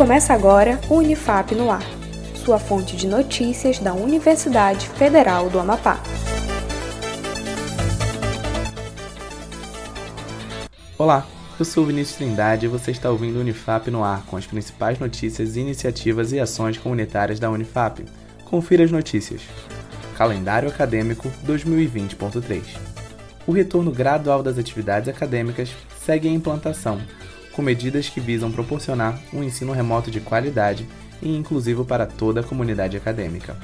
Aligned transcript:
Começa 0.00 0.32
agora 0.32 0.80
o 0.88 0.94
Unifap 0.94 1.54
no 1.54 1.70
Ar, 1.70 1.84
sua 2.34 2.58
fonte 2.58 2.96
de 2.96 3.06
notícias 3.06 3.78
da 3.78 3.92
Universidade 3.92 4.88
Federal 4.88 5.50
do 5.50 5.60
Amapá. 5.60 6.00
Olá, 10.96 11.26
eu 11.58 11.66
sou 11.66 11.84
Vinícius 11.84 12.16
Trindade 12.16 12.64
e 12.64 12.68
você 12.70 12.92
está 12.92 13.10
ouvindo 13.10 13.36
o 13.36 13.40
Unifap 13.40 13.90
no 13.90 14.02
Ar 14.02 14.24
com 14.24 14.38
as 14.38 14.46
principais 14.46 14.98
notícias, 14.98 15.54
iniciativas 15.54 16.32
e 16.32 16.40
ações 16.40 16.78
comunitárias 16.78 17.38
da 17.38 17.50
Unifap. 17.50 18.02
Confira 18.46 18.82
as 18.82 18.90
notícias. 18.90 19.42
Calendário 20.16 20.70
Acadêmico 20.70 21.30
2020.3 21.46 22.62
O 23.46 23.52
retorno 23.52 23.90
gradual 23.90 24.42
das 24.42 24.56
atividades 24.56 25.10
acadêmicas 25.10 25.68
segue 26.02 26.26
em 26.26 26.36
implantação 26.36 26.98
com 27.52 27.62
medidas 27.62 28.08
que 28.08 28.20
visam 28.20 28.50
proporcionar 28.50 29.20
um 29.32 29.42
ensino 29.42 29.72
remoto 29.72 30.10
de 30.10 30.20
qualidade 30.20 30.86
e 31.22 31.34
inclusivo 31.36 31.84
para 31.84 32.06
toda 32.06 32.40
a 32.40 32.44
comunidade 32.44 32.96
acadêmica. 32.96 33.56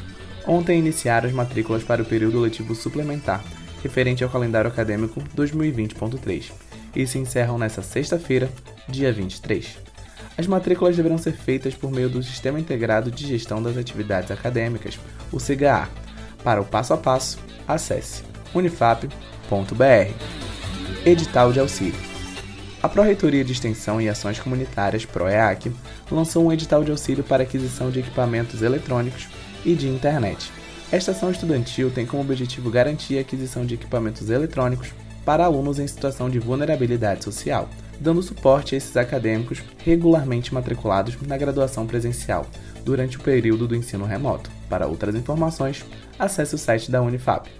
Ontem 0.46 0.78
iniciaram 0.78 1.28
as 1.28 1.34
matrículas 1.34 1.82
para 1.82 2.02
o 2.02 2.04
período 2.04 2.40
letivo 2.40 2.74
suplementar, 2.74 3.42
referente 3.82 4.22
ao 4.22 4.30
calendário 4.30 4.70
acadêmico 4.70 5.20
2020.3, 5.36 6.52
e 6.94 7.06
se 7.06 7.18
encerram 7.18 7.58
nesta 7.58 7.82
sexta-feira, 7.82 8.48
dia 8.88 9.12
23. 9.12 9.78
As 10.38 10.46
matrículas 10.46 10.96
deverão 10.96 11.18
ser 11.18 11.32
feitas 11.32 11.74
por 11.74 11.90
meio 11.90 12.08
do 12.08 12.22
Sistema 12.22 12.60
Integrado 12.60 13.10
de 13.10 13.26
Gestão 13.26 13.62
das 13.62 13.76
Atividades 13.76 14.30
Acadêmicas, 14.30 14.98
o 15.32 15.38
CGA. 15.38 15.88
Para 16.44 16.60
o 16.60 16.64
passo 16.64 16.92
a 16.92 16.96
passo, 16.96 17.38
acesse 17.66 18.22
unifap.br. 18.54 20.12
Edital 21.04 21.52
de 21.52 21.60
auxílio. 21.60 22.15
A 22.86 22.88
Pró-Reitoria 22.88 23.44
de 23.44 23.50
Extensão 23.50 24.00
e 24.00 24.08
Ações 24.08 24.38
Comunitárias, 24.38 25.04
PROEAC, 25.04 25.72
lançou 26.08 26.46
um 26.46 26.52
edital 26.52 26.84
de 26.84 26.92
auxílio 26.92 27.24
para 27.24 27.42
aquisição 27.42 27.90
de 27.90 27.98
equipamentos 27.98 28.62
eletrônicos 28.62 29.26
e 29.64 29.74
de 29.74 29.88
internet. 29.88 30.52
Esta 30.92 31.10
ação 31.10 31.28
estudantil 31.28 31.90
tem 31.90 32.06
como 32.06 32.22
objetivo 32.22 32.70
garantir 32.70 33.18
a 33.18 33.22
aquisição 33.22 33.66
de 33.66 33.74
equipamentos 33.74 34.30
eletrônicos 34.30 34.92
para 35.24 35.44
alunos 35.44 35.80
em 35.80 35.86
situação 35.88 36.30
de 36.30 36.38
vulnerabilidade 36.38 37.24
social, 37.24 37.68
dando 37.98 38.22
suporte 38.22 38.76
a 38.76 38.78
esses 38.78 38.96
acadêmicos 38.96 39.64
regularmente 39.84 40.54
matriculados 40.54 41.20
na 41.22 41.36
graduação 41.36 41.88
presencial 41.88 42.46
durante 42.84 43.16
o 43.16 43.20
período 43.20 43.66
do 43.66 43.74
ensino 43.74 44.04
remoto. 44.04 44.48
Para 44.68 44.86
outras 44.86 45.16
informações, 45.16 45.84
acesse 46.16 46.54
o 46.54 46.58
site 46.58 46.88
da 46.88 47.02
Unifap. 47.02 47.50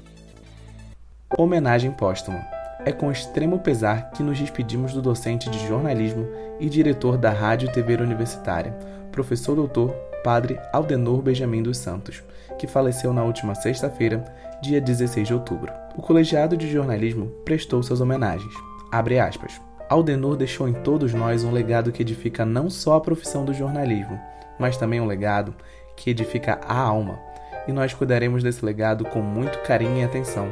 Homenagem 1.37 1.91
póstuma. 1.91 2.56
É 2.87 2.93
com 2.93 3.11
extremo 3.11 3.59
pesar 3.59 4.13
que 4.13 4.23
nos 4.23 4.39
despedimos 4.39 4.93
do 4.93 5.03
docente 5.03 5.51
de 5.51 5.67
jornalismo 5.67 6.29
e 6.61 6.69
diretor 6.69 7.19
da 7.19 7.31
Rádio 7.31 7.69
TV 7.73 7.95
Universitária, 7.95 8.71
professor 9.11 9.57
doutor 9.57 9.91
Padre 10.23 10.57
Aldenor 10.73 11.21
Benjamin 11.21 11.65
dos 11.65 11.79
Santos, 11.79 12.23
que 12.57 12.69
faleceu 12.69 13.13
na 13.13 13.25
última 13.25 13.57
sexta-feira, 13.57 14.25
dia 14.63 14.81
16 14.81 15.27
de 15.27 15.35
outubro. 15.35 15.73
O 15.97 16.01
colegiado 16.01 16.57
de 16.57 16.71
jornalismo 16.71 17.27
prestou 17.45 17.83
suas 17.83 18.01
homenagens. 18.01 18.55
Abre 18.93 19.19
aspas. 19.19 19.61
Aldenor 19.91 20.37
deixou 20.37 20.69
em 20.69 20.73
todos 20.73 21.13
nós 21.13 21.43
um 21.43 21.51
legado 21.51 21.91
que 21.91 22.03
edifica 22.03 22.45
não 22.45 22.71
só 22.71 22.95
a 22.95 23.01
profissão 23.01 23.45
do 23.45 23.53
jornalismo, 23.53 24.17
mas 24.61 24.77
também 24.77 25.01
um 25.01 25.07
legado 25.07 25.53
que 25.97 26.11
edifica 26.11 26.61
a 26.65 26.79
alma. 26.79 27.19
E 27.67 27.73
nós 27.73 27.93
cuidaremos 27.93 28.45
desse 28.45 28.65
legado 28.65 29.05
com 29.07 29.21
muito 29.21 29.59
carinho 29.63 29.99
e 29.99 30.05
atenção, 30.05 30.49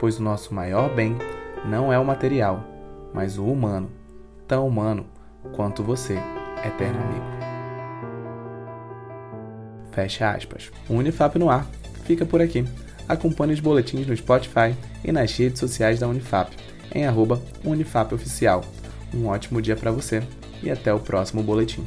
pois 0.00 0.18
o 0.18 0.22
nosso 0.22 0.52
maior 0.52 0.92
bem 0.92 1.16
não 1.64 1.92
é 1.92 1.98
o 1.98 2.04
material, 2.04 2.64
mas 3.12 3.38
o 3.38 3.44
humano, 3.44 3.90
tão 4.46 4.66
humano 4.66 5.06
quanto 5.54 5.82
você, 5.82 6.18
eterno 6.64 7.00
amigo. 7.02 7.24
Fecha 9.92 10.30
aspas. 10.30 10.70
O 10.88 10.94
Unifap 10.94 11.38
no 11.38 11.48
ar 11.48 11.66
fica 12.04 12.26
por 12.26 12.42
aqui. 12.42 12.64
Acompanhe 13.08 13.54
os 13.54 13.60
boletins 13.60 14.06
no 14.06 14.16
Spotify 14.16 14.76
e 15.04 15.10
nas 15.10 15.32
redes 15.36 15.58
sociais 15.58 16.00
da 16.00 16.08
Unifap, 16.08 16.54
em 16.94 17.06
arroba 17.06 17.40
UnifapOficial. 17.64 18.62
Um 19.14 19.28
ótimo 19.28 19.62
dia 19.62 19.76
para 19.76 19.90
você 19.90 20.22
e 20.62 20.70
até 20.70 20.92
o 20.92 21.00
próximo 21.00 21.42
boletim. 21.42 21.86